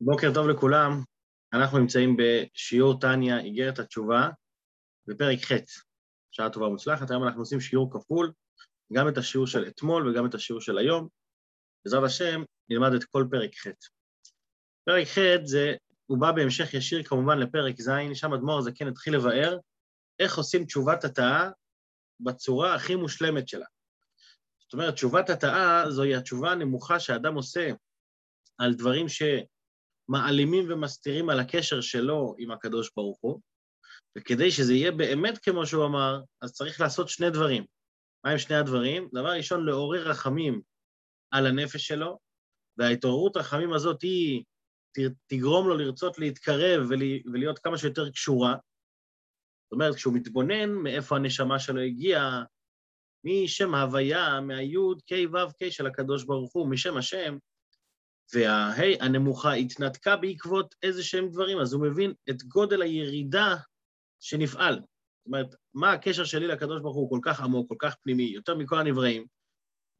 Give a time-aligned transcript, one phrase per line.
[0.00, 1.02] בוקר טוב לכולם,
[1.52, 4.28] אנחנו נמצאים בשיעור טניה, איגרת התשובה,
[5.06, 5.52] בפרק ח',
[6.30, 7.10] שעה טובה ומוצלחת.
[7.10, 8.32] היום אנחנו עושים שיעור כפול,
[8.92, 11.08] גם את השיעור של אתמול וגם את השיעור של היום.
[11.84, 13.66] בעזרת השם, נלמד את כל פרק ח'.
[14.84, 15.74] פרק ח' זה,
[16.06, 19.58] הוא בא בהמשך ישיר כמובן לפרק ז', שם אדמו"ר הזקן התחיל לבאר
[20.18, 21.50] איך עושים תשובת התאה
[22.20, 23.66] בצורה הכי מושלמת שלה.
[24.58, 27.70] זאת אומרת, תשובת התאה זוהי התשובה הנמוכה שאדם עושה
[28.58, 29.22] על דברים ש...
[30.08, 33.40] מעלימים ומסתירים על הקשר שלו עם הקדוש ברוך הוא,
[34.18, 37.64] וכדי שזה יהיה באמת כמו שהוא אמר, אז צריך לעשות שני דברים.
[38.24, 39.08] מה הם שני הדברים?
[39.12, 40.60] דבר ראשון, לעורר רחמים
[41.30, 42.18] על הנפש שלו,
[42.78, 44.44] וההתעוררות רחמים הזאת היא
[45.26, 46.86] תגרום לו לרצות להתקרב
[47.24, 48.54] ולהיות כמה שיותר קשורה.
[49.64, 52.44] זאת אומרת, כשהוא מתבונן מאיפה הנשמה שלו הגיעה,
[53.24, 57.38] משם ההוויה, מהיוד, ק' ו' ק' של הקדוש ברוך הוא, משם השם,
[58.34, 63.56] וההי הנמוכה התנתקה בעקבות איזה שהם דברים, אז הוא מבין את גודל הירידה
[64.20, 64.74] שנפעל.
[64.74, 68.54] זאת אומרת, מה הקשר שלי לקדוש ברוך הוא כל כך עמוק, כל כך פנימי, יותר
[68.54, 69.26] מכל הנבראים,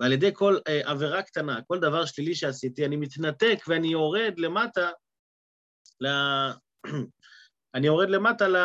[0.01, 4.91] ועל ידי כל אה, עבירה קטנה, כל דבר שלילי שעשיתי, אני מתנתק ואני יורד למטה,
[6.01, 6.07] ל...
[7.75, 8.57] אני יורד למטה ל...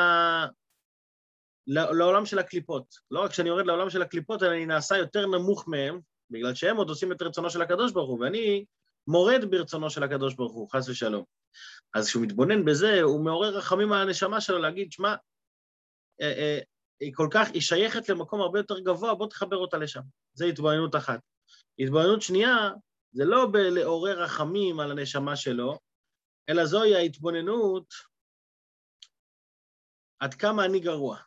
[1.68, 2.96] לעולם של הקליפות.
[3.12, 6.00] לא רק שאני יורד לעולם של הקליפות, אלא אני נעשה יותר נמוך מהם,
[6.30, 8.66] בגלל שהם עוד עושים את רצונו של הקדוש ברוך הוא, ואני
[9.08, 11.24] מורד ברצונו של הקדוש ברוך הוא, חס ושלום.
[11.94, 15.16] אז כשהוא מתבונן בזה, הוא מעורר רחמים על הנשמה שלו להגיד, שמע,
[16.22, 16.60] אה, אה,
[17.00, 20.02] היא כל כך, היא שייכת למקום הרבה יותר גבוה, בוא תחבר אותה לשם.
[20.34, 21.20] זו התבוננות אחת.
[21.80, 22.70] התבוננות שנייה,
[23.12, 25.80] זה לא בלעורר רחמים על הנשמה שלו,
[26.50, 27.94] אלא זוהי ההתבוננות
[30.20, 31.18] עד כמה אני גרוע.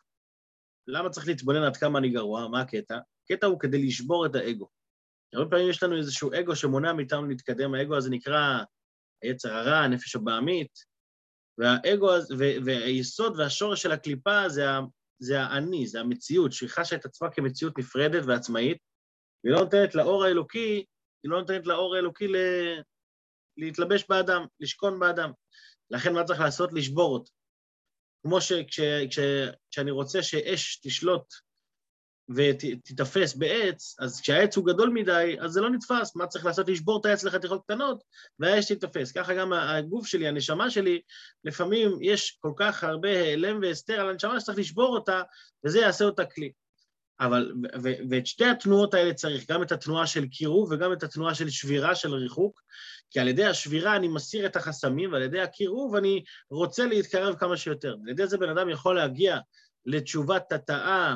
[0.87, 2.47] למה צריך להתבונן עד כמה אני גרוע?
[2.47, 2.97] מה הקטע?
[3.23, 4.69] הקטע הוא כדי לשבור את האגו.
[5.33, 8.63] הרבה פעמים יש לנו איזשהו אגו שמונע מאיתנו להתקדם, האגו הזה נקרא
[9.23, 10.71] היצר הרע, הנפש הבעמית,
[11.57, 12.09] והאגו,
[12.65, 14.65] והיסוד והשורש של הקליפה זה,
[15.19, 18.77] זה האני, זה המציאות, שהיא חשה את עצמה כמציאות נפרדת ועצמאית,
[19.43, 20.85] והיא לא נותנת לאור האלוקי,
[21.23, 22.35] היא לא נותנת לאור האלוקי ל...
[23.57, 25.31] להתלבש באדם, לשכון באדם.
[25.89, 26.73] לכן מה צריך לעשות?
[26.73, 27.31] לשבור אותו.
[28.23, 31.33] כמו שכשאני רוצה שאש תשלוט
[32.29, 36.15] ותיתפס בעץ, אז כשהעץ הוא גדול מדי, אז זה לא נתפס.
[36.15, 36.69] מה צריך לעשות?
[36.69, 38.03] לשבור את העץ לחתיכות קטנות,
[38.39, 39.11] והאש תיתפס.
[39.11, 41.01] ככה גם הגוף שלי, הנשמה שלי,
[41.43, 45.21] לפעמים יש כל כך הרבה העלם והסתר על הנשמה שצריך לשבור אותה,
[45.65, 46.51] וזה יעשה אותה כלי.
[47.19, 47.53] אבל,
[48.09, 51.95] ואת שתי התנועות האלה צריך, גם את התנועה של קירוב וגם את התנועה של שבירה,
[51.95, 52.61] של ריחוק,
[53.11, 57.57] כי על ידי השבירה אני מסיר את החסמים, ועל ידי הקירוב אני רוצה להתקרב כמה
[57.57, 57.95] שיותר.
[58.03, 59.37] על ידי זה בן אדם יכול להגיע
[59.85, 61.15] לתשובת התאה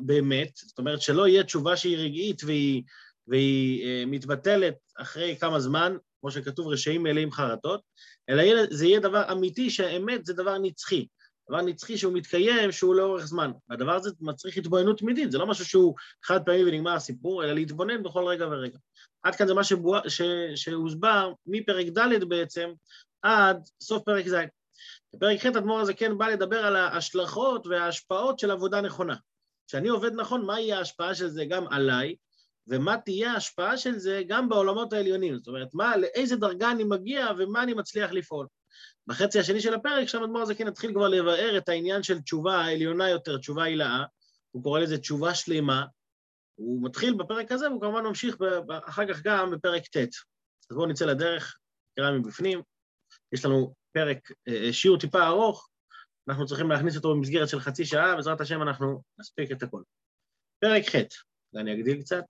[0.00, 2.82] באמת, זאת אומרת שלא יהיה תשובה שהיא רגעית והיא,
[3.28, 7.80] והיא אה, מתבטלת אחרי כמה זמן, כמו שכתוב רשעים מלאים חרטות,
[8.28, 11.06] אלא זה יהיה דבר אמיתי שהאמת זה דבר נצחי.
[11.48, 13.50] דבר נצחי שהוא מתקיים, שהוא לאורך זמן.
[13.68, 18.02] והדבר הזה מצריך התבוננות תמידית, זה לא משהו שהוא חד פעמי ונגמר הסיפור, אלא להתבונן
[18.02, 18.78] בכל רגע ורגע.
[19.22, 20.22] עד כאן זה מה שבוע, ש,
[20.54, 22.70] שהוסבר מפרק ד' בעצם
[23.22, 24.34] עד סוף פרק ז'.
[25.14, 29.16] בפרק ח' אדמו"ר הזה כן בא לדבר על ההשלכות וההשפעות של עבודה נכונה.
[29.72, 32.16] כשאני עובד נכון, מה יהיה ההשפעה של זה גם עליי,
[32.66, 35.36] ומה תהיה ההשפעה של זה גם בעולמות העליונים.
[35.36, 38.46] זאת אומרת, מה, לאיזה דרגה אני מגיע ומה אני מצליח לפעול.
[39.06, 43.10] בחצי השני של הפרק, שם אדמו"ר הזקן התחיל כבר לבאר את העניין של תשובה העליונה
[43.10, 44.04] יותר, תשובה הילאה,
[44.50, 45.84] הוא קורא לזה תשובה שלמה,
[46.54, 48.36] הוא מתחיל בפרק הזה, והוא כמובן ממשיך
[48.84, 49.96] אחר כך גם בפרק ט'.
[49.96, 51.58] אז בואו נצא לדרך,
[51.98, 52.62] נקרא מבפנים.
[53.32, 54.18] יש לנו פרק,
[54.48, 55.68] אה, שיעור טיפה ארוך,
[56.28, 59.82] אנחנו צריכים להכניס אותו במסגרת של חצי שעה, בעזרת השם אנחנו נספיק את הכל.
[60.60, 60.96] פרק ח',
[61.52, 62.24] ואני אגדיל קצת.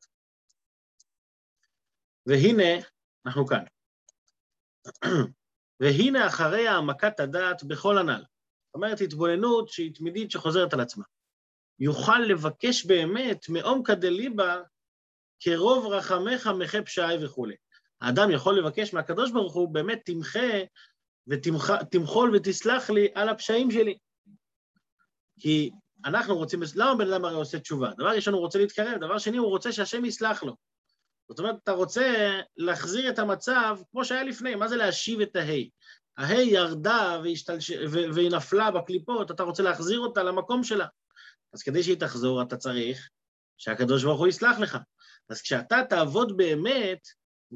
[2.26, 2.86] והנה,
[3.26, 3.64] אנחנו כאן.
[5.80, 8.22] והנה אחרי העמקת הדעת בכל הנ"ל.
[8.66, 11.04] זאת אומרת, התבוננות שהיא תמידית שחוזרת על עצמה.
[11.78, 14.62] יוכל לבקש באמת מעומקא דליבה
[15.40, 17.56] כרוב רחמך מחה פשעי וכולי.
[18.00, 20.64] האדם יכול לבקש מהקדוש ברוך הוא, באמת תמחה
[21.28, 23.98] ותמחול ותסלח לי על הפשעים שלי.
[25.40, 25.70] כי
[26.04, 27.90] אנחנו רוצים, למה בן אדם הרי עושה תשובה?
[27.98, 30.56] דבר ראשון, הוא רוצה להתקרב, דבר שני, הוא רוצה שהשם יסלח לו.
[31.28, 35.70] זאת אומרת, אתה רוצה להחזיר את המצב כמו שהיה לפני, מה זה להשיב את ההי?
[36.18, 37.70] ההי ירדה והשתלש...
[37.90, 40.86] והיא נפלה בקליפות, אתה רוצה להחזיר אותה למקום שלה.
[41.52, 43.08] אז כדי שהיא תחזור, אתה צריך
[43.58, 44.78] שהקדוש ברוך הוא יסלח לך.
[45.28, 46.98] אז כשאתה תעבוד באמת,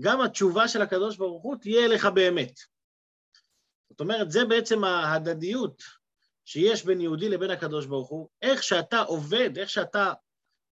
[0.00, 2.52] גם התשובה של הקדוש ברוך הוא תהיה לך באמת.
[3.90, 5.82] זאת אומרת, זה בעצם ההדדיות
[6.44, 8.28] שיש בין יהודי לבין הקדוש ברוך הוא.
[8.42, 10.12] איך שאתה עובד, איך שאתה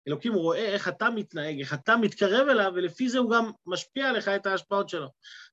[0.09, 4.29] אלוקים רואה איך אתה מתנהג, איך אתה מתקרב אליו, ולפי זה הוא גם משפיע עליך
[4.29, 5.09] את ההשפעות שלו.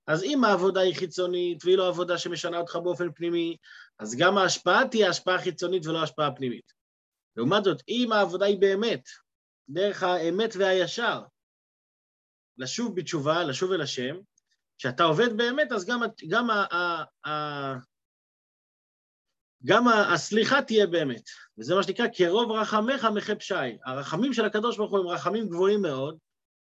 [0.08, 3.58] אז אם העבודה היא חיצונית, והיא לא עבודה שמשנה אותך באופן פנימי,
[4.00, 6.74] אז גם ההשפעה תהיה השפעה חיצונית ולא השפעה פנימית.
[7.36, 9.04] לעומת זאת, אם העבודה היא באמת,
[9.70, 11.22] דרך האמת והישר,
[12.58, 14.16] לשוב בתשובה, לשוב אל השם,
[14.80, 17.74] כשאתה עובד באמת, אז גם, גם, ה, ה, ה,
[19.66, 21.24] גם הסליחה תהיה באמת.
[21.58, 23.78] וזה מה שנקרא, כרוב רחמך מחה פשעי.
[23.86, 26.18] הרחמים של הקדוש ברוך הוא הם רחמים גבוהים מאוד,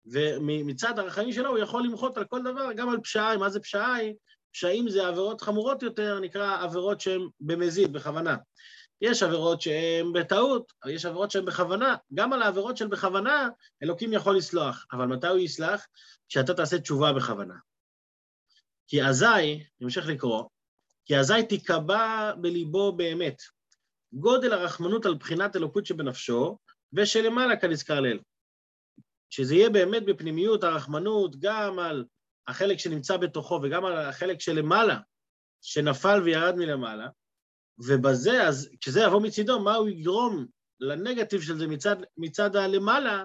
[0.07, 3.37] ומצד הרחמים שלו הוא יכול למחות על כל דבר, גם על פשעי.
[3.37, 4.15] מה זה פשעי?
[4.53, 8.37] פשעים זה עבירות חמורות יותר, נקרא עבירות שהן במזיד, בכוונה.
[9.01, 11.97] יש עבירות שהן בטעות, יש עבירות שהן בכוונה.
[12.15, 13.49] גם על העבירות של בכוונה,
[13.83, 14.87] אלוקים יכול לסלוח.
[14.93, 15.87] אבל מתי הוא יסלח?
[16.29, 17.55] כשאתה תעשה תשובה בכוונה.
[18.89, 20.45] כי אזי, אני אמשיך לקרוא,
[21.05, 23.43] כי אזי תיקבע בליבו באמת
[24.13, 26.59] גודל הרחמנות על בחינת אלוקות שבנפשו,
[26.93, 28.19] ושלמעלה כנזכר לאל.
[29.31, 32.05] שזה יהיה באמת בפנימיות הרחמנות גם על
[32.47, 34.99] החלק שנמצא בתוכו וגם על החלק שלמעלה,
[35.63, 37.09] שנפל וירד מלמעלה,
[37.79, 40.47] ובזה, אז כשזה יבוא מצידו, מה הוא יגרום
[40.81, 43.25] לנגטיב של זה מצד, מצד הלמעלה,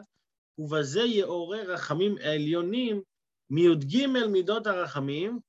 [0.58, 3.02] ובזה יעורר רחמים עליונים
[3.50, 5.40] מי"ג מידות הרחמים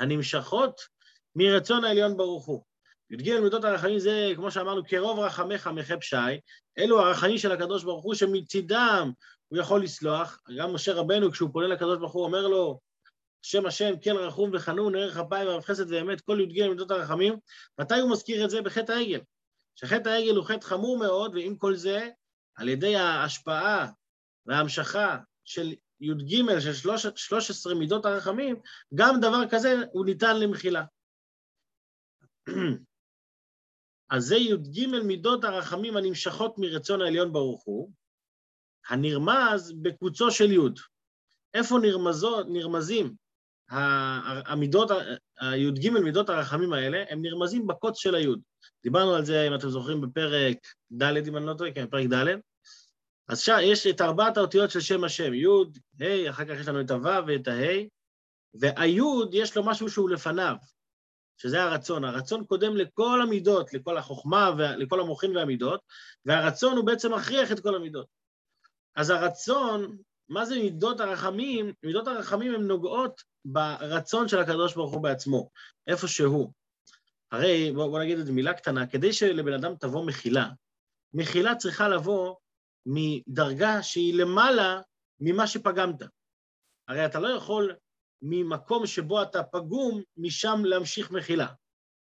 [0.00, 0.80] הנמשכות
[1.36, 2.64] מרצון העליון ברוך הוא.
[3.10, 6.40] י"ג מידות הרחמים זה, כמו שאמרנו, קרוב רחמך מחי פשעי,
[6.78, 9.12] אלו הרחמים של הקדוש ברוך הוא שמצידם
[9.48, 10.40] הוא יכול לסלוח.
[10.58, 12.80] גם משה רבנו, כשהוא פונה לקדוש ברוך הוא, אומר לו,
[13.42, 17.36] שם השם, כן רחום וחנון, ערך אפיים ואהב חסד ואמת, כל י"ג מידות הרחמים.
[17.80, 18.62] מתי הוא מזכיר את זה?
[18.62, 19.20] בחטא העגל.
[19.74, 22.08] שחטא העגל הוא חטא חמור מאוד, ועם כל זה,
[22.56, 23.86] על ידי ההשפעה
[24.46, 28.56] וההמשכה של י"ג, של 13 מידות הרחמים,
[28.94, 30.84] גם דבר כזה הוא ניתן למחילה.
[34.10, 37.90] אז זה י"ג מידות הרחמים הנמשכות מרצון העליון ברוך הוא,
[38.88, 40.58] הנרמז בקוצו של י'.
[41.54, 43.14] איפה נרמזות, נרמזים
[43.68, 44.90] המידות,
[45.40, 48.34] הי"ג מידות הרחמים האלה, הם נרמזים בקוץ של הי'.
[48.82, 50.56] דיברנו על זה, אם אתם זוכרים, בפרק
[50.92, 52.26] ד', אם אני לא טועה, כן, פרק ד'.
[53.28, 55.46] אז שם יש את ארבעת האותיות של שם השם, י',
[56.00, 57.52] ה', אחר כך יש לנו את הו' ואת ה',
[58.54, 59.00] והי'
[59.32, 60.56] יש לו משהו שהוא לפניו,
[61.36, 62.04] שזה הרצון.
[62.04, 65.80] הרצון קודם לכל המידות, לכל החוכמה, לכל המוחין והמידות,
[66.24, 68.06] והרצון הוא בעצם מכריח את כל המידות.
[68.96, 69.96] אז הרצון,
[70.28, 71.72] מה זה מידות הרחמים?
[71.82, 75.50] מידות הרחמים הן נוגעות ברצון של הקדוש ברוך הוא בעצמו,
[75.86, 76.52] איפה שהוא.
[77.32, 80.48] הרי, בוא, בוא נגיד את זה מילה קטנה, כדי שלבן אדם תבוא מחילה,
[81.14, 82.34] מחילה צריכה לבוא
[82.86, 84.80] מדרגה שהיא למעלה
[85.20, 86.02] ממה שפגמת.
[86.88, 87.74] הרי אתה לא יכול
[88.22, 91.46] ממקום שבו אתה פגום, משם להמשיך מחילה.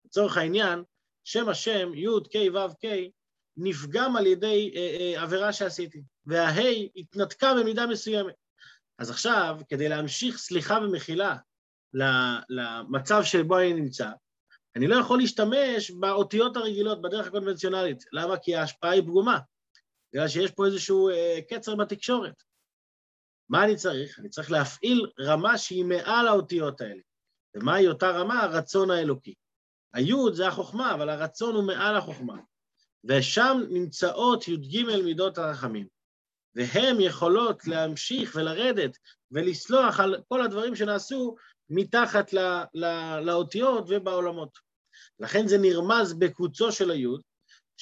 [0.06, 0.84] לצורך העניין,
[1.24, 3.10] שם השם, י' ק' ו' ק',
[3.58, 8.34] נפגם על ידי אה, אה, עבירה שעשיתי, והה' התנתקה במידה מסוימת.
[8.98, 11.38] אז עכשיו, כדי להמשיך סליחה ומחילה
[12.50, 14.10] למצב שבו אני נמצא,
[14.76, 18.04] אני לא יכול להשתמש באותיות הרגילות, בדרך הקונבנציונלית.
[18.14, 18.38] למה?
[18.38, 19.40] כי ההשפעה היא פגומה.
[20.14, 22.44] בגלל שיש פה איזשהו אה, קצר בתקשורת.
[23.50, 24.20] מה אני צריך?
[24.20, 27.02] אני צריך להפעיל רמה שהיא מעל האותיות האלה.
[27.56, 28.44] ומהי אותה רמה?
[28.44, 29.34] הרצון האלוקי.
[29.94, 32.38] היוד זה החוכמה, אבל הרצון הוא מעל החוכמה.
[33.04, 35.88] ושם נמצאות י"ג מידות הרחמים.
[36.56, 38.98] והן יכולות להמשיך ולרדת
[39.32, 41.36] ולסלוח על כל הדברים שנעשו
[41.70, 42.42] מתחת לא,
[42.74, 44.58] לא, לאותיות ובעולמות.
[45.20, 47.22] לכן זה נרמז בקוצו של היוד,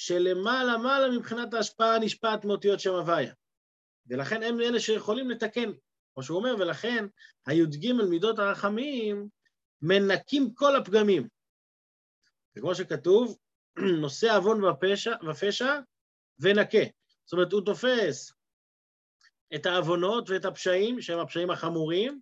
[0.00, 3.32] שלמעלה מעלה מבחינת ההשפעה נשפעת מאותיות שם הוויה.
[4.06, 5.70] ולכן הם אלה שיכולים לתקן,
[6.14, 7.04] כמו שהוא אומר, ולכן
[7.46, 9.28] הי"ג מידות הרחמים
[9.82, 11.28] מנקים כל הפגמים.
[12.56, 13.38] וכמו שכתוב,
[14.02, 15.80] נושא עוון ופשע, ופשע
[16.38, 16.84] ונקה.
[17.24, 18.32] זאת אומרת, הוא תופס
[19.54, 22.20] את העוונות ואת הפשעים, שהם הפשעים החמורים,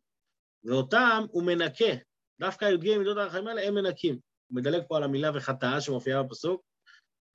[0.65, 1.95] ואותם הוא מנקה.
[2.41, 4.19] דווקא י"ג מידות הרחמים האלה הם מנקים.
[4.49, 6.63] הוא מדלג פה על המילה וחטאה שמופיעה בפסוק,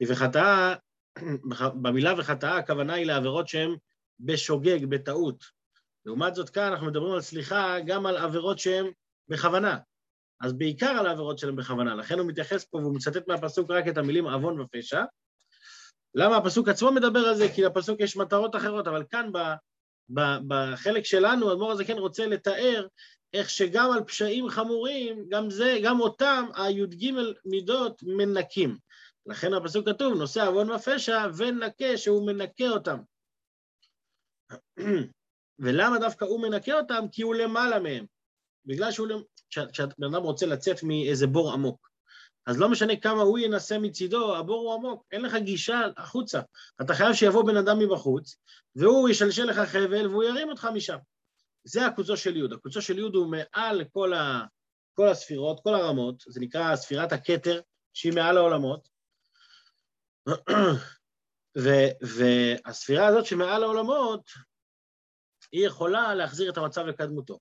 [0.07, 0.75] וחטאה,
[1.81, 3.75] במילה וחטאה הכוונה היא לעבירות שהן
[4.19, 5.43] בשוגג, בטעות.
[6.05, 8.85] לעומת זאת כאן אנחנו מדברים על סליחה גם על עבירות שהן
[9.27, 9.77] בכוונה.
[10.41, 11.95] אז בעיקר על העבירות שלהן בכוונה.
[11.95, 15.03] לכן הוא מתייחס פה והוא מצטט מהפסוק רק את המילים עוון ופשע.
[16.15, 17.49] למה הפסוק עצמו מדבר על זה?
[17.55, 19.37] כי לפסוק יש מטרות אחרות, אבל כאן ב,
[20.09, 22.87] ב, בחלק שלנו, אדמו"ר הזה כן רוצה לתאר
[23.33, 27.11] איך שגם על פשעים חמורים, גם זה, גם אותם, הי"ג
[27.45, 28.77] מידות מנקים.
[29.25, 32.99] לכן הפסוק כתוב, נושא עוון ופשע ונקה, שהוא מנקה אותם.
[35.59, 37.05] ולמה דווקא הוא מנקה אותם?
[37.11, 38.05] כי הוא למעלה מהם.
[38.65, 39.07] בגלל שהוא...
[39.49, 41.91] כשבן אדם רוצה לצאת מאיזה בור עמוק,
[42.45, 46.41] אז לא משנה כמה הוא ינסה מצידו, הבור הוא עמוק, אין לך גישה החוצה.
[46.81, 48.37] אתה חייב שיבוא בן אדם מבחוץ,
[48.75, 50.97] והוא ישלשל לך חבל והוא ירים אותך משם.
[51.63, 52.53] זה הקוצו של יוד.
[52.53, 54.45] הקוצו של יוד הוא מעל כל, ה,
[54.93, 57.61] כל הספירות, כל הרמות, זה נקרא ספירת הכתר,
[57.93, 58.89] שהיא מעל העולמות.
[62.03, 64.29] והספירה הזאת שמעל העולמות,
[65.51, 67.39] היא יכולה להחזיר את המצב לקדמותו.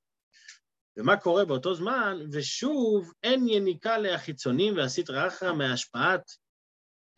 [0.97, 2.19] ומה קורה באותו זמן?
[2.33, 6.31] ושוב, אין יניקה להחיצונים והסטרא אחרא מהשפעת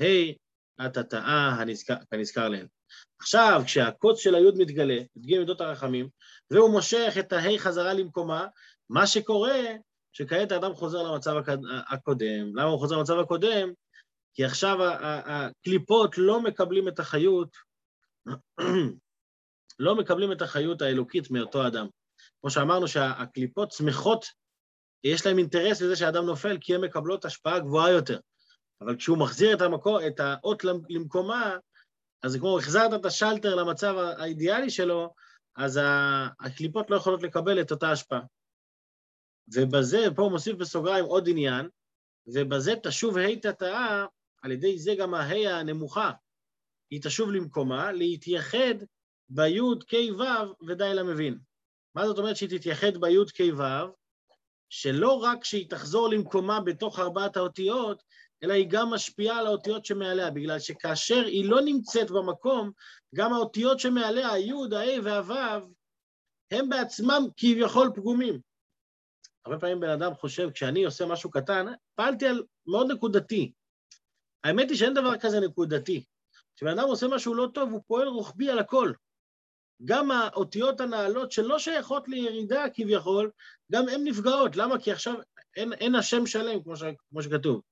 [0.03, 0.33] ה'
[0.79, 1.57] התתאה
[2.11, 2.67] כנזכר להם.
[3.21, 6.09] עכשיו, כשהקוץ של היוד מתגלה, הדגים מידות הרחמים,
[6.51, 8.47] והוא מושך את הה' חזרה למקומה,
[8.91, 9.61] מה שקורה,
[10.13, 11.35] שכעת האדם חוזר למצב
[11.91, 12.57] הקודם.
[12.57, 13.73] למה הוא חוזר למצב הקודם?
[14.35, 14.79] כי עכשיו
[15.27, 17.57] הקליפות לא מקבלים את החיות,
[19.79, 21.87] לא מקבלים את החיות האלוקית מאותו אדם.
[22.41, 24.25] כמו שאמרנו שהקליפות שמחות,
[25.05, 28.19] יש להם אינטרס בזה שהאדם נופל, כי הן מקבלות השפעה גבוהה יותר.
[28.81, 31.57] אבל כשהוא מחזיר את, המקור, את האות למקומה,
[32.23, 35.15] אז זה כמו החזרת את השלטר למצב האידיאלי שלו,
[35.57, 35.81] אז
[36.41, 38.21] הקליפות לא יכולות לקבל את אותה השפעה.
[39.55, 41.69] ובזה, פה הוא מוסיף בסוגריים עוד עניין,
[42.27, 44.05] ובזה תשוב ה' תתאה,
[44.43, 46.11] על ידי זה גם הה' הנמוכה,
[46.91, 48.75] היא תשוב למקומה, להתייחד
[49.29, 51.39] ביוד ק' ו' ודי למבין.
[51.95, 53.93] מה זאת אומרת שהיא תתייחד ביוד ק' ו'?
[54.69, 58.03] שלא רק שהיא תחזור למקומה בתוך ארבעת האותיות,
[58.43, 62.71] אלא היא גם משפיעה על האותיות שמעליה, בגלל שכאשר היא לא נמצאת במקום,
[63.15, 65.73] גם האותיות שמעליה, היוד, ה' והו',
[66.51, 68.41] הם בעצמם כביכול פגומים.
[69.45, 73.53] הרבה פעמים בן אדם חושב, כשאני עושה משהו קטן, פעלתי על מאוד נקודתי.
[74.45, 76.05] האמת היא שאין דבר כזה נקודתי.
[76.57, 78.93] כשבן אדם עושה משהו לא טוב, הוא פועל רוחבי על הכל.
[79.85, 83.31] גם האותיות הנעלות שלא שייכות לירידה כביכול,
[83.73, 84.57] גם הן נפגעות.
[84.57, 84.79] למה?
[84.79, 85.15] כי עכשיו
[85.57, 87.63] אין, אין השם שלם, כמו, ש, כמו שכתוב.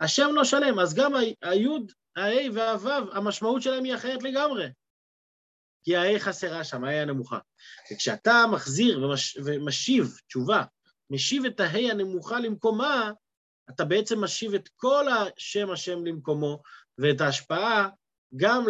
[0.00, 4.66] השם לא שלם, אז גם היוד, ה-A והוו, המשמעות שלהם היא אחרת לגמרי.
[5.84, 7.38] כי ה-A חסרה שם, ה-A הנמוכה.
[7.92, 10.64] וכשאתה מחזיר ומש, ומשיב תשובה,
[11.10, 13.12] משיב את ה-A הנמוכה למקומה,
[13.70, 16.62] אתה בעצם משיב את כל השם השם למקומו,
[16.98, 17.88] ואת ההשפעה
[18.36, 18.64] גם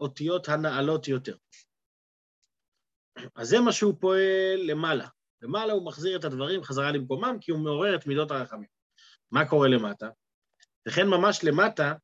[0.00, 1.36] לאותיות הנעלות יותר.
[3.34, 5.08] אז זה מה שהוא פועל למעלה.
[5.42, 8.68] למעלה הוא מחזיר את הדברים חזרה למקומם, כי הוא מעורר את מידות הרחמים.
[9.30, 10.08] מה קורה למטה?
[10.88, 11.94] וכן ממש למטה,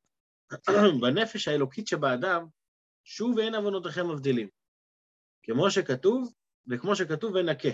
[1.02, 2.47] בנפש האלוקית שבאדם,
[3.04, 4.49] שוב אין עוונותיכם מבדילים.
[5.42, 6.33] כמו שכתוב,
[6.71, 7.69] וכמו שכתוב ונקה.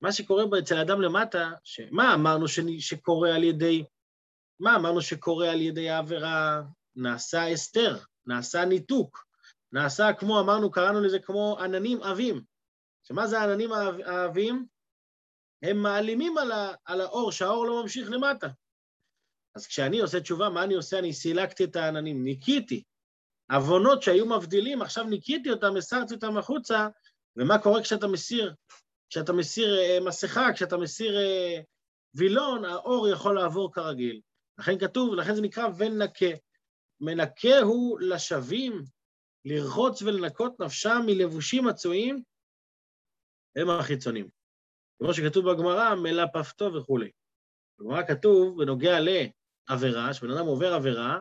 [0.00, 1.80] מה שקורה אצל האדם למטה, ש...
[1.90, 2.60] מה אמרנו ש...
[2.78, 3.84] שקורה על ידי,
[4.60, 6.62] מה אמרנו שקורה על ידי העבירה?
[6.96, 9.24] נעשה הסתר, נעשה ניתוק,
[9.72, 12.42] נעשה כמו, אמרנו, קראנו לזה כמו עננים עבים.
[13.02, 13.70] שמה זה העננים
[14.06, 14.66] העבים?
[15.62, 16.72] הם מעלימים על, ה...
[16.84, 18.48] על האור, שהאור לא ממשיך למטה.
[19.54, 20.98] אז כשאני עושה תשובה, מה אני עושה?
[20.98, 22.82] אני סילקתי את העננים, ניקיתי.
[23.52, 26.88] עוונות שהיו מבדילים, עכשיו ניקיתי אותם, הסרתי אותם החוצה,
[27.36, 28.54] ומה קורה כשאתה מסיר?
[29.10, 31.62] כשאתה מסיר uh, מסכה, כשאתה מסיר uh,
[32.14, 34.20] וילון, האור יכול לעבור כרגיל.
[34.58, 36.26] לכן כתוב, לכן זה נקרא ונקה.
[37.00, 38.82] מנקה הוא לשווים,
[39.44, 42.22] לרחוץ ולנקות נפשם מלבושים מצויים,
[43.56, 44.28] הם החיצונים.
[44.98, 47.10] כמו שכתוב בגמרא, מלפפתו וכולי.
[47.78, 51.18] בגמרא כתוב, בנוגע לעבירה, שבן אדם עובר עבירה,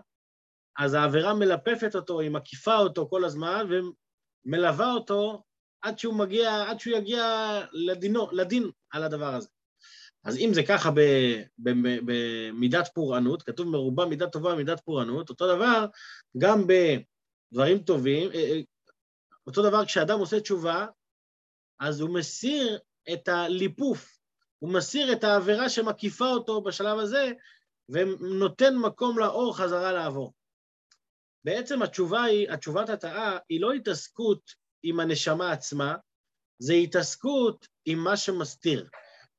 [0.77, 3.65] אז העבירה מלפפת אותו, היא מקיפה אותו כל הזמן,
[4.45, 5.43] ומלווה אותו
[5.81, 7.25] עד שהוא מגיע, עד שהוא יגיע
[7.71, 9.47] לדינו, לדין על הדבר הזה.
[10.23, 10.89] אז אם זה ככה
[11.57, 15.85] במידת פורענות, כתוב מרובה מידת טובה ומידת פורענות, אותו דבר
[16.37, 18.59] גם בדברים טובים, אה, אה,
[19.47, 20.85] אותו דבר כשאדם עושה תשובה,
[21.79, 22.79] אז הוא מסיר
[23.13, 24.17] את הליפוף,
[24.59, 27.31] הוא מסיר את העבירה שמקיפה אותו בשלב הזה,
[27.89, 30.33] ונותן מקום לאור חזרה לעבור.
[31.43, 35.95] בעצם התשובה היא, התשובת התאה היא לא התעסקות עם הנשמה עצמה,
[36.59, 38.89] זה התעסקות עם מה שמסתיר.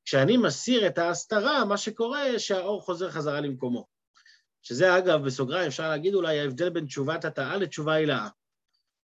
[0.05, 3.87] כשאני מסיר את ההסתרה, מה שקורה, שהאור חוזר חזרה למקומו.
[4.61, 8.29] שזה, אגב, בסוגריים, אפשר להגיד אולי ההבדל בין תשובת התאה לתשובה הילאה.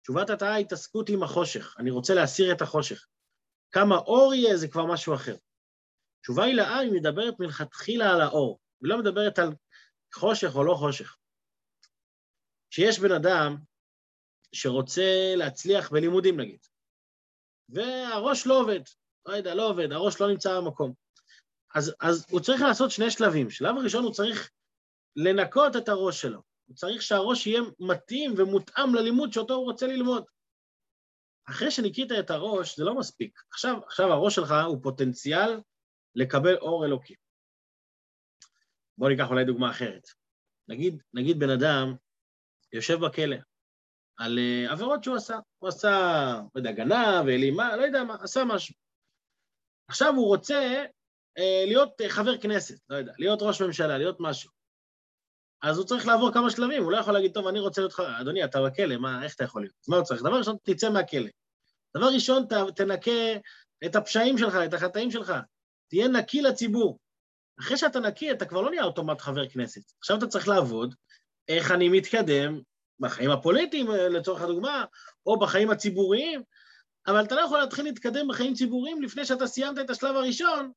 [0.03, 3.05] תשובת התאה היא התעסקות עם החושך, אני רוצה להסיר את החושך.
[3.71, 5.35] כמה אור יהיה זה כבר משהו אחר.
[6.21, 9.49] תשובה הילאה היא מדברת מלכתחילה על האור, היא לא מדברת על
[10.13, 11.15] חושך או לא חושך.
[12.69, 13.57] כשיש בן אדם
[14.53, 16.59] שרוצה להצליח בלימודים נגיד,
[17.69, 18.79] והראש לא עובד,
[19.25, 20.93] לא יודע, לא עובד, הראש לא נמצא במקום.
[21.75, 23.49] אז, אז הוא צריך לעשות שני שלבים.
[23.49, 24.51] שלב הראשון הוא צריך
[25.15, 26.41] לנקות את הראש שלו.
[26.65, 30.25] הוא צריך שהראש יהיה מתאים ומותאם ללימוד שאותו הוא רוצה ללמוד.
[31.49, 33.39] אחרי שניקית את הראש, זה לא מספיק.
[33.51, 35.61] עכשיו, עכשיו הראש שלך הוא פוטנציאל
[36.15, 37.15] לקבל אור אלוקי.
[38.97, 40.07] בואו ניקח אולי דוגמה אחרת.
[40.67, 41.95] נגיד, נגיד בן אדם
[42.73, 43.37] יושב בכלא
[44.17, 45.39] על uh, עבירות שהוא עשה.
[45.59, 45.89] הוא עשה,
[46.55, 48.75] לא יודע, גנב, אלימה, לא יודע מה, עשה משהו.
[49.87, 50.85] עכשיו הוא רוצה
[51.39, 54.51] uh, להיות uh, חבר כנסת, לא יודע, להיות ראש ממשלה, להיות משהו.
[55.63, 58.21] אז הוא צריך לעבור כמה שלבים, הוא לא יכול להגיד, טוב, אני רוצה להיות חבר,
[58.21, 59.75] אדוני, אתה בכלא, מה, איך אתה יכול להיות?
[59.83, 60.21] אז מה הוא צריך?
[60.21, 61.29] דבר ראשון, תצא מהכלא.
[61.97, 63.33] דבר ראשון, ת, תנקה
[63.85, 65.33] את הפשעים שלך, את החטאים שלך.
[65.87, 66.99] תהיה נקי לציבור.
[67.59, 69.81] אחרי שאתה נקי, אתה כבר לא נהיה אוטומט חבר כנסת.
[69.99, 70.95] עכשיו אתה צריך לעבוד,
[71.47, 72.61] איך אני מתקדם
[72.99, 74.85] בחיים הפוליטיים, לצורך הדוגמה,
[75.25, 76.43] או בחיים הציבוריים,
[77.07, 80.71] אבל אתה לא יכול להתחיל להתקדם בחיים ציבוריים לפני שאתה סיימת את השלב הראשון,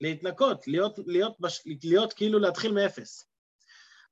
[0.00, 3.26] להתנקות, להיות, להיות, להיות, להיות כאילו להתחיל מאפס.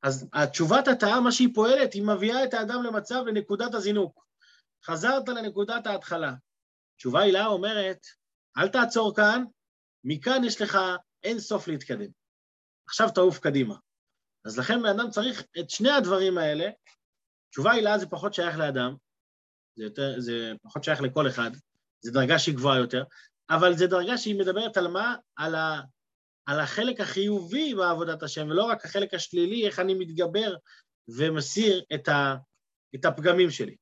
[0.02, 4.26] אז התשובת התאה, מה שהיא פועלת, היא מביאה את האדם למצב, לנקודת הזינוק.
[4.84, 6.32] חזרת לנקודת ההתחלה.
[6.96, 8.06] תשובה הילה אומרת,
[8.58, 9.44] אל תעצור כאן,
[10.04, 10.78] מכאן יש לך
[11.22, 12.10] אין סוף להתקדם.
[12.88, 13.74] עכשיו תעוף קדימה.
[14.44, 16.70] אז לכן האדם צריך את שני הדברים האלה.
[17.50, 18.94] תשובה הילה זה פחות שייך לאדם,
[19.76, 21.50] זה, יותר, זה פחות שייך לכל אחד,
[22.00, 23.04] זה דרגה שהיא גבוהה יותר,
[23.50, 25.16] אבל זו דרגה שהיא מדברת על מה?
[25.36, 25.80] על, ה,
[26.46, 30.56] על החלק החיובי בעבודת השם, ולא רק החלק השלילי, איך אני מתגבר
[31.18, 32.34] ומסיר את, ה,
[32.94, 33.76] את הפגמים שלי.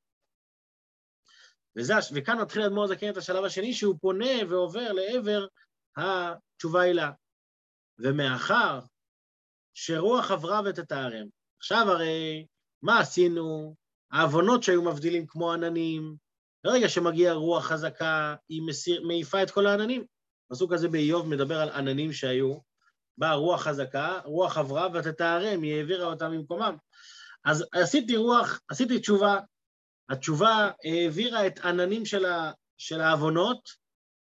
[1.76, 5.46] וזה, וכאן מתחיל אדמו"ר זקן את השלב השני, שהוא פונה ועובר לעבר
[5.96, 7.10] התשובה הילה.
[7.98, 8.80] ומאחר
[9.74, 11.26] שרוח עברה ותתארם,
[11.58, 12.46] עכשיו הרי
[12.82, 13.74] מה עשינו?
[14.12, 16.16] העוונות שהיו מבדילים כמו עננים,
[16.64, 20.04] ברגע שמגיעה רוח חזקה, היא מסיר, מעיפה את כל העננים.
[20.50, 22.58] הפסוק הזה באיוב מדבר על עננים שהיו,
[23.18, 26.76] באה רוח חזקה, רוח עברה ותתארם, היא העבירה אותם ממקומם.
[27.44, 29.40] אז עשיתי רוח, עשיתי תשובה,
[30.08, 32.24] התשובה העבירה את עננים של,
[32.78, 33.68] של העוונות,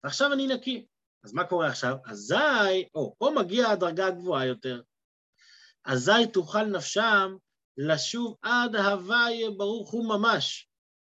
[0.04, 0.86] ועכשיו אני נקי.
[1.24, 1.96] אז מה קורה עכשיו?
[2.06, 4.82] אזי, או, פה מגיעה הדרגה הגבוהה יותר.
[5.84, 7.36] אזי תוכל נפשם
[7.88, 10.68] לשוב עד הוואי ברוך הוא ממש.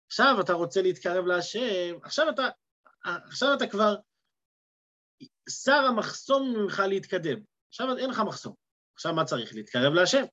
[0.08, 2.50] עכשיו אתה רוצה להתקרב להשם, עכשיו אתה,
[3.04, 3.96] עכשיו אתה כבר,
[5.50, 7.40] שר המחסום ממך להתקדם.
[7.70, 8.54] עכשיו אין לך מחסום.
[8.96, 9.56] עכשיו מה צריך?
[9.56, 10.24] להתקרב להשם.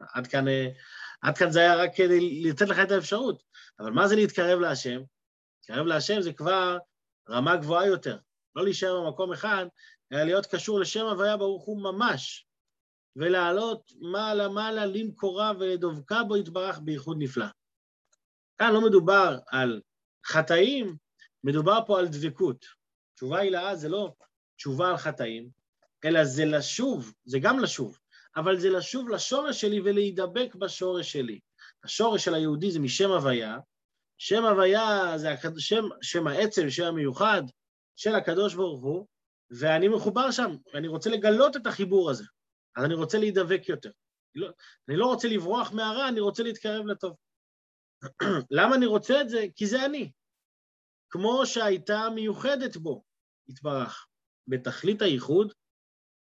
[0.00, 0.44] עד כאן,
[1.22, 3.42] עד כאן זה היה רק כדי לתת לך את האפשרות.
[3.80, 5.00] אבל מה זה להתקרב להשם?
[5.58, 6.78] להתקרב להשם זה כבר
[7.30, 8.18] רמה גבוהה יותר.
[8.56, 9.66] לא להישאר במקום אחד,
[10.12, 12.46] אלא להיות קשור לשם הוויה ברוך הוא ממש,
[13.16, 17.46] ולעלות מעלה-מעלה למקורה ולדבקה בו יתברך בייחוד נפלא.
[18.58, 19.80] כאן לא מדובר על
[20.26, 20.96] חטאים,
[21.44, 22.66] מדובר פה על דבקות.
[23.14, 24.14] תשובה הילאה זה לא
[24.56, 25.50] תשובה על חטאים,
[26.04, 27.98] אלא זה לשוב, זה גם לשוב,
[28.36, 31.40] אבל זה לשוב לשורש שלי ולהידבק בשורש שלי.
[31.84, 33.58] השורש של היהודי זה משם הוויה,
[34.18, 37.42] שם הוויה זה שם, שם העצם, שם המיוחד,
[37.96, 39.06] של הקדוש ברוך הוא,
[39.50, 42.24] ואני מחובר שם, ואני רוצה לגלות את החיבור הזה.
[42.76, 43.90] אז אני רוצה להידבק יותר.
[44.34, 44.50] אני לא,
[44.88, 47.16] אני לא רוצה לברוח מהרע, אני רוצה להתקרב לטוב.
[48.50, 49.46] למה אני רוצה את זה?
[49.56, 50.12] כי זה אני.
[51.10, 53.04] כמו שהייתה מיוחדת בו,
[53.48, 54.06] יתברך,
[54.46, 55.52] בתכלית הייחוד,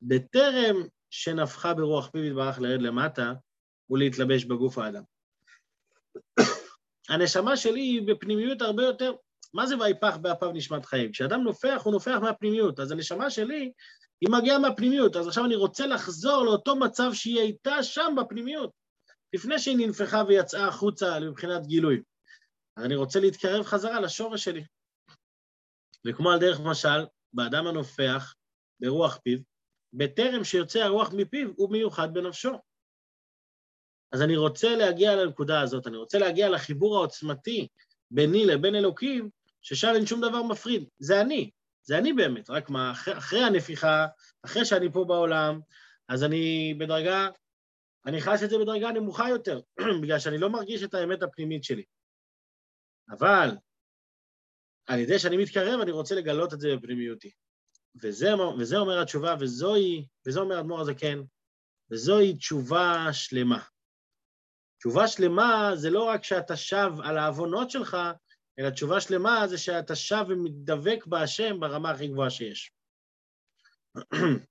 [0.02, 0.76] בטרם
[1.10, 3.34] שנפחה ברוח פיו יתברך לרד למטה
[3.89, 5.04] ולהתלבש בגוף האדם.
[7.10, 9.13] הנשמה שלי היא בפנימיות הרבה יותר
[9.54, 11.12] מה זה ויפח באפיו נשמת חיים?
[11.12, 12.80] כשאדם נופח, הוא נופח מהפנימיות.
[12.80, 13.71] אז הנשמה שלי,
[14.21, 15.15] היא מגיעה מהפנימיות.
[15.15, 18.71] אז עכשיו אני רוצה לחזור לאותו מצב שהיא הייתה שם בפנימיות,
[19.34, 22.01] לפני שהיא ננפחה ויצאה החוצה מבחינת גילוי.
[22.77, 24.63] אני רוצה להתקרב חזרה לשורש שלי.
[26.08, 28.34] וכמו על דרך משל, באדם הנופח,
[28.80, 29.39] ברוח פיו,
[29.93, 32.51] בטרם שיוצא הרוח מפיו, הוא מיוחד בנפשו.
[34.12, 37.67] אז אני רוצה להגיע לנקודה הזאת, אני רוצה להגיע לחיבור העוצמתי
[38.12, 39.30] ביני לבין אלוקים,
[39.62, 40.89] ששם אין שום דבר מפריד.
[40.99, 41.51] זה אני,
[41.88, 44.06] זה אני באמת, רק מה, אחרי, אחרי הנפיחה,
[44.45, 45.60] אחרי שאני פה בעולם,
[46.08, 47.30] אז אני בדרגה,
[48.06, 49.62] אני חש את זה בדרגה נמוכה יותר,
[50.02, 51.84] בגלל שאני לא מרגיש את האמת הפנימית שלי.
[53.10, 53.50] אבל
[54.88, 57.32] על ידי שאני מתקרב, אני רוצה לגלות את זה בפנימיותי.
[58.04, 61.21] וזה, וזה אומר התשובה, וזוהי, וזה אומר אדמו"ר הזקן,
[61.91, 63.63] וזוהי תשובה שלמה.
[64.80, 67.97] תשובה שלמה זה לא רק שאתה שב על העוונות שלך,
[68.59, 72.71] אלא תשובה שלמה זה שאתה שב ומתדבק בהשם ברמה הכי גבוהה שיש.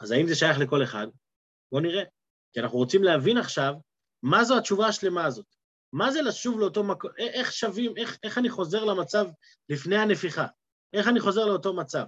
[0.00, 1.06] אז האם זה שייך לכל אחד?
[1.72, 2.04] בואו נראה.
[2.52, 3.74] כי אנחנו רוצים להבין עכשיו
[4.22, 5.46] מה זו התשובה השלמה הזאת.
[5.92, 9.26] מה זה לשוב לאותו מקום, איך שווים, איך, איך אני חוזר למצב
[9.68, 10.46] לפני הנפיחה?
[10.92, 12.04] איך אני חוזר לאותו מצב?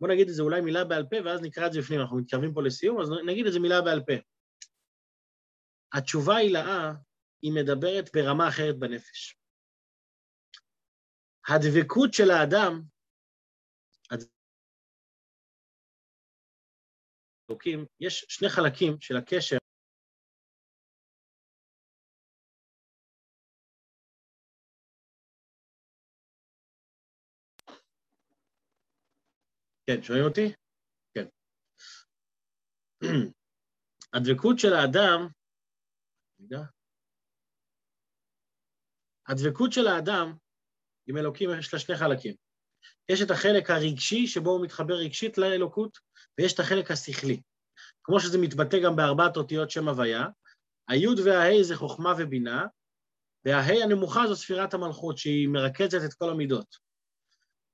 [0.00, 2.54] בואו נגיד את זה אולי מילה בעל פה, ואז נקרא את זה בפנים, אנחנו מתקרבים
[2.54, 4.12] פה לסיום, אז נגיד את זה מילה בעל פה.
[5.92, 6.92] התשובה הילאה,
[7.42, 9.36] היא מדברת ברמה אחרת בנפש.
[11.48, 12.82] הדבקות של האדם,
[18.00, 19.56] יש שני חלקים של הקשר.
[29.86, 30.54] כן, שומעים אותי?
[31.14, 31.26] כן.
[34.14, 35.28] הדבקות של האדם,
[39.28, 40.45] הדבקות של האדם
[41.06, 42.34] עם אלוקים יש לה שני חלקים.
[43.08, 45.98] יש את החלק הרגשי, שבו הוא מתחבר רגשית לאלוקות,
[46.38, 47.40] ויש את החלק השכלי.
[48.04, 50.26] כמו שזה מתבטא גם בארבעת אותיות שם הוויה,
[50.88, 52.66] היוד וההי זה חוכמה ובינה,
[53.44, 56.76] וההי הנמוכה זו ספירת המלכות, שהיא מרכזת את כל המידות.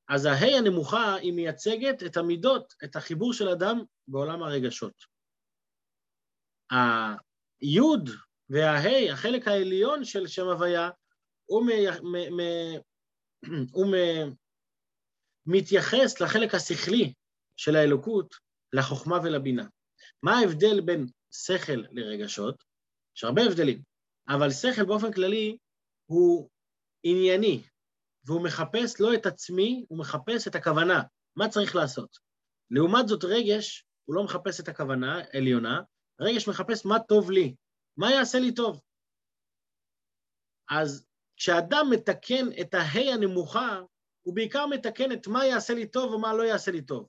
[0.09, 4.95] אז ההי הנמוכה היא מייצגת את המידות, את החיבור של אדם בעולם הרגשות.
[6.71, 8.11] היוד
[8.51, 10.91] וההי, החלק העליון של שם הוויה,
[11.45, 11.67] הוא,
[13.73, 13.87] הוא
[15.47, 17.13] מתייחס לחלק השכלי
[17.57, 18.35] של האלוקות,
[18.73, 19.67] לחוכמה ולבינה.
[20.23, 22.65] מה ההבדל בין שכל לרגשות?
[23.17, 23.83] יש הרבה הבדלים,
[24.29, 25.59] אבל שכל באופן כללי
[26.07, 26.51] הוא
[27.03, 27.63] ענייני,
[28.25, 31.03] והוא מחפש לא את עצמי, הוא מחפש את הכוונה,
[31.37, 32.19] מה צריך לעשות.
[32.71, 35.81] לעומת זאת רגש, הוא לא מחפש את הכוונה עליונה,
[36.21, 37.55] רגש מחפש מה טוב לי,
[37.97, 38.81] מה יעשה לי טוב.
[40.71, 41.07] אז
[41.43, 43.81] כשאדם מתקן את ההי הנמוכה,
[44.23, 47.09] הוא בעיקר מתקן את מה יעשה לי טוב ומה לא יעשה לי טוב.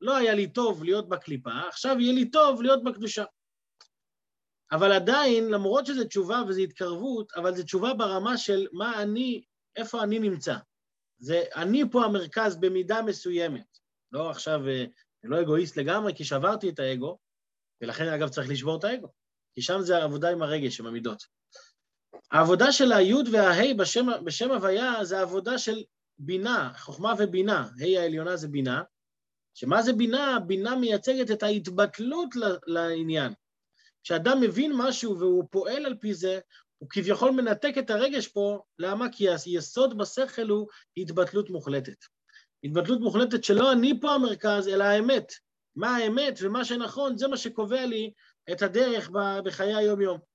[0.00, 3.24] לא היה לי טוב להיות בקליפה, עכשיו יהיה לי טוב להיות בקדושה.
[4.72, 9.44] אבל עדיין, למרות שזו תשובה וזו התקרבות, אבל זו תשובה ברמה של מה אני,
[9.76, 10.56] איפה אני נמצא.
[11.18, 13.78] זה אני פה המרכז במידה מסוימת.
[14.12, 14.84] לא עכשיו, אה,
[15.24, 17.18] לא אגואיסט לגמרי, כי שברתי את האגו,
[17.82, 19.08] ולכן אגב צריך לשבור את האגו.
[19.54, 21.22] כי שם זה העבודה עם הרגש, עם המידות.
[22.30, 25.82] העבודה של היוד וההי בשם, בשם הוויה זה עבודה של
[26.18, 27.68] בינה, חוכמה ובינה.
[27.80, 28.82] ה' העליונה זה בינה.
[29.54, 30.38] שמה זה בינה?
[30.46, 32.28] בינה מייצגת את ההתבטלות
[32.66, 33.32] לעניין.
[34.02, 36.40] כשאדם מבין משהו והוא פועל על פי זה,
[36.78, 39.06] הוא כביכול מנתק את הרגש פה, למה?
[39.12, 41.96] כי היסוד בשכל הוא התבטלות מוחלטת.
[42.64, 45.32] התבטלות מוחלטת שלא אני פה המרכז, אלא האמת.
[45.76, 48.12] מה האמת ומה שנכון, זה מה שקובע לי
[48.52, 49.10] את הדרך
[49.44, 50.33] בחיי היום-יום.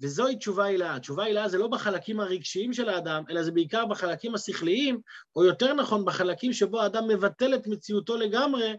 [0.00, 1.00] וזוהי תשובה הילאה.
[1.00, 5.00] תשובה הילאה זה לא בחלקים הרגשיים של האדם, אלא זה בעיקר בחלקים השכליים,
[5.36, 8.76] או יותר נכון, בחלקים שבו האדם מבטל את מציאותו לגמרי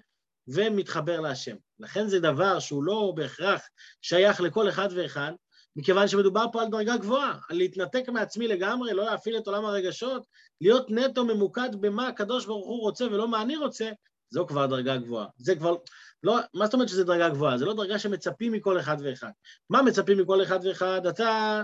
[0.47, 1.55] ומתחבר להשם.
[1.79, 3.61] לכן זה דבר שהוא לא בהכרח
[4.01, 5.31] שייך לכל אחד ואחד,
[5.75, 10.25] מכיוון שמדובר פה על דרגה גבוהה, על להתנתק מעצמי לגמרי, לא להפעיל את עולם הרגשות,
[10.61, 13.89] להיות נטו ממוקד במה הקדוש ברוך הוא רוצה ולא מה אני רוצה,
[14.29, 15.27] זו כבר דרגה גבוהה.
[15.37, 15.75] זה כבר,
[16.23, 17.57] לא, מה זאת אומרת שזו דרגה גבוהה?
[17.57, 19.31] זו לא דרגה שמצפים מכל אחד ואחד.
[19.69, 21.05] מה מצפים מכל אחד ואחד?
[21.05, 21.63] אתה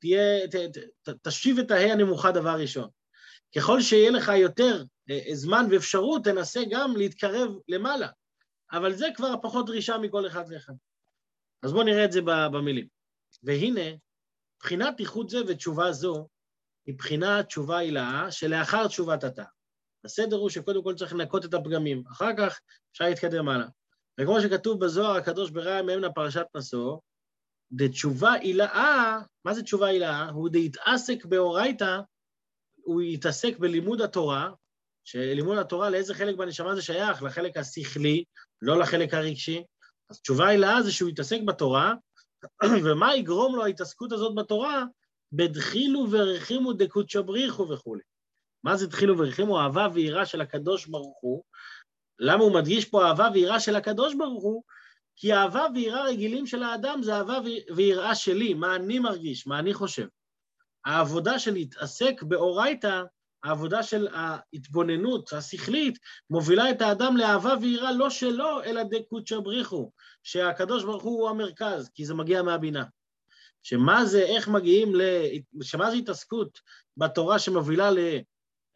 [0.00, 0.78] תהיה, ת, ת,
[1.08, 2.88] ת, תשיב את ההא הנמוכה דבר ראשון.
[3.56, 8.08] ככל שיהיה לך יותר אה, זמן ואפשרות, תנסה גם להתקרב למעלה.
[8.72, 10.72] אבל זה כבר פחות דרישה מכל אחד ואחד.
[11.62, 12.86] אז בואו נראה את זה במילים.
[13.42, 13.96] והנה,
[14.60, 16.28] בחינת איחוד זה ותשובה זו,
[16.86, 19.44] היא בחינת תשובה הילאה שלאחר תשובת התא.
[20.04, 22.60] הסדר הוא שקודם כל צריך לנקות את הפגמים, אחר כך
[22.92, 23.66] אפשר להתקדם הלאה.
[24.20, 26.98] וכמו שכתוב בזוהר הקדוש ברא מאמנה פרשת נשוא,
[27.72, 30.30] דתשובה הילאה, מה זה תשובה הילאה?
[30.30, 32.00] הוא דהתעסק באורייתא,
[32.76, 34.50] הוא יתעסק בלימוד התורה,
[35.04, 37.22] שלימוד התורה לאיזה חלק בנשמה זה שייך?
[37.22, 38.24] לחלק השכלי,
[38.62, 39.64] לא לחלק הרגשי.
[40.10, 41.94] אז תשובה הילאה זה שהוא יתעסק בתורה,
[42.84, 44.84] ומה יגרום לו ההתעסקות הזאת בתורה?
[45.32, 48.02] בדחילו ורחימו דקודשא בריחו וכולי.
[48.64, 49.60] מה זה התחילו והרחימו?
[49.60, 51.42] אהבה ויראה של הקדוש ברוך הוא.
[52.18, 54.62] למה הוא מדגיש פה אהבה ויראה של הקדוש ברוך הוא?
[55.16, 57.38] כי אהבה ויראה רגילים של האדם זה אהבה
[57.76, 60.06] ויראה שלי, מה אני מרגיש, מה אני חושב.
[60.84, 63.02] העבודה של להתעסק באורייתא,
[63.44, 65.98] העבודה של ההתבוננות השכלית,
[66.30, 69.90] מובילה את האדם לאהבה ויראה לא שלו, אלא דקודשא בריחו,
[70.22, 72.84] שהקדוש ברוך הוא המרכז, כי זה מגיע מהבינה.
[73.62, 75.02] שמה זה, איך מגיעים ל...
[75.62, 76.60] שמה זה התעסקות
[76.96, 77.90] בתורה שמובילה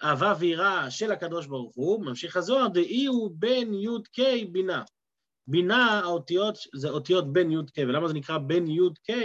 [0.02, 4.18] אהבה ויראה של הקדוש ברוך הוא, ממשיך הזוהר, דאי הוא בן י"ק
[4.52, 4.82] בינה.
[5.46, 9.16] בינה, האותיות, זה אותיות בן י"ק, ולמה זה נקרא בן י"ק?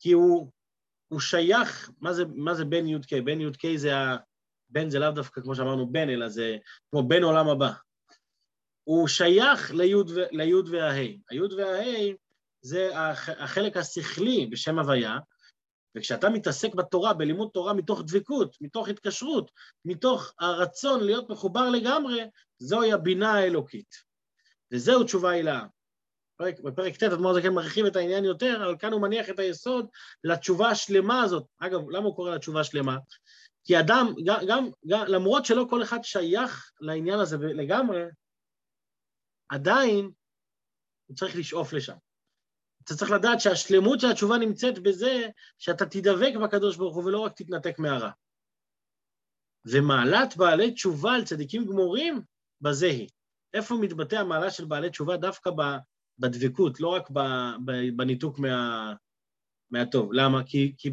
[0.00, 0.50] כי הוא,
[1.08, 3.12] הוא שייך, מה זה, מה זה בן י"ק?
[3.12, 4.16] בן י"ק זה ה...
[4.70, 6.56] בן זה לאו דווקא כמו שאמרנו בן, אלא זה
[6.90, 7.72] כמו בן עולם הבא.
[8.84, 9.70] הוא שייך
[10.32, 11.20] ליוד וההי.
[11.30, 12.14] היוד וההי
[12.62, 12.90] זה
[13.38, 15.18] החלק השכלי בשם הוויה,
[15.96, 19.50] וכשאתה מתעסק בתורה, בלימוד תורה מתוך דבקות, מתוך התקשרות,
[19.84, 22.20] מתוך הרצון להיות מחובר לגמרי,
[22.58, 23.94] זוהי הבינה האלוקית.
[24.72, 25.66] וזהו תשובה הילאה.
[26.64, 29.86] בפרק ט' אדמו"ר זקן מרחיב את העניין יותר, אבל כאן הוא מניח את היסוד
[30.24, 31.46] לתשובה השלמה הזאת.
[31.58, 32.96] אגב, למה הוא קורא לה תשובה שלמה?
[33.64, 38.02] כי אדם, גם, גם, גם, למרות שלא כל אחד שייך לעניין הזה לגמרי,
[39.48, 40.10] עדיין
[41.06, 41.96] הוא צריך לשאוף לשם.
[42.84, 47.32] אתה צריך לדעת שהשלמות של התשובה נמצאת בזה שאתה תדבק בקדוש ברוך הוא ולא רק
[47.36, 48.10] תתנתק מהרע.
[49.64, 52.22] ומעלת בעלי תשובה על צדיקים גמורים,
[52.60, 53.08] בזה היא.
[53.54, 55.16] איפה מתבטא המעלה של בעלי תשובה?
[55.16, 55.50] דווקא
[56.18, 57.10] בדבקות, לא רק
[57.96, 58.94] בניתוק מה,
[59.70, 60.12] מהטוב.
[60.12, 60.42] למה?
[60.46, 60.90] כי, כי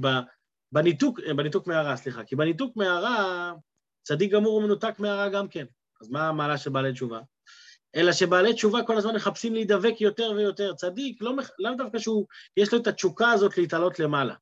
[0.72, 3.52] בניתוק, בניתוק מהרע, סליחה, כי בניתוק מהרע,
[4.04, 5.66] צדיק גמור הוא מנותק מהרע גם כן.
[6.02, 7.22] אז מה המעלה של בעלי תשובה?
[7.98, 10.74] אלא שבעלי תשובה כל הזמן מחפשים להידבק יותר ויותר.
[10.74, 12.26] צדיק, לא, לאו דווקא שהוא,
[12.58, 14.36] יש לו את התשוקה הזאת להתעלות למעלה.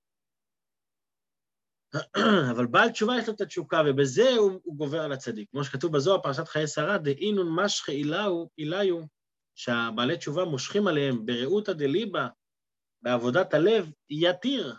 [2.52, 5.50] אבל בעל תשובה יש לו את התשוקה, ובזה הוא, הוא גובר על הצדיק.
[5.52, 9.02] כמו שכתוב בזוהר, פרשת חיי שרה, דאינון משכי אילאו, אילאיו,
[9.56, 12.28] שהבעלי תשובה מושכים עליהם ברעותא דליבה,
[13.02, 14.76] בעבודת הלב, יתיר,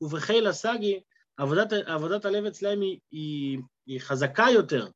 [0.00, 1.00] ובחיל הסגי,
[1.36, 4.88] עבודת, עבודת הלב אצלהם היא, היא, היא חזקה יותר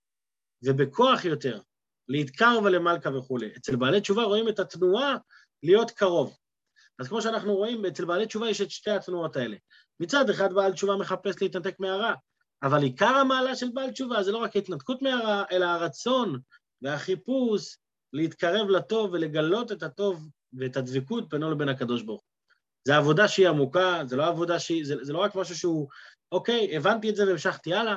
[0.65, 1.61] ובכוח יותר,
[2.11, 3.49] להתקרב למלכה וכולי.
[3.57, 5.17] אצל בעלי תשובה רואים את התנועה
[5.63, 6.37] להיות קרוב.
[6.99, 9.57] אז כמו שאנחנו רואים, אצל בעלי תשובה יש את שתי התנועות האלה.
[10.01, 12.15] מצד אחד בעל תשובה מחפש להתנתק מהרע,
[12.63, 16.41] אבל עיקר המעלה של בעל תשובה זה לא רק ההתנתקות מהרע, אלא הרצון
[16.83, 17.77] והחיפוש
[18.13, 22.31] להתקרב לטוב ולגלות את הטוב ואת הדבקות בינו לבין הקדוש ברוך הוא.
[22.85, 25.89] זו עבודה שהיא עמוקה, זה לא עבודה שהיא, זה, זה לא רק משהו שהוא,
[26.33, 27.95] אוקיי, הבנתי את זה והמשכתי הלאה,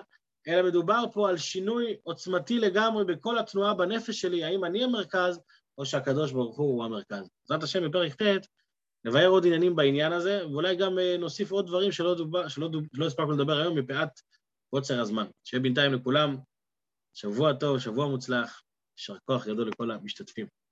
[0.47, 5.39] אלא מדובר פה על שינוי עוצמתי לגמרי בכל התנועה בנפש שלי, האם אני המרכז
[5.77, 7.29] או שהקדוש ברוך הוא המרכז.
[7.41, 8.47] בעזרת השם בפרק ט'
[9.05, 12.87] נבהר עוד עניינים בעניין הזה, ואולי גם אה, נוסיף עוד דברים שלא, דובר, שלא, דובר,
[12.95, 14.09] שלא הספקנו לדבר היום מפאת
[14.69, 15.25] קוצר הזמן.
[15.43, 16.37] שיהיה בינתיים לכולם
[17.13, 18.61] שבוע טוב, שבוע מוצלח,
[18.97, 20.62] יישר כוח גדול לכל המשתתפים.